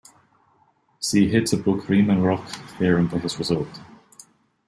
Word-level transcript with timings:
See 0.99 1.29
Hirzebruch-Riemann-Roch 1.29 2.43
theorem 2.79 3.07
for 3.07 3.19
his 3.19 3.37
result. 3.37 3.81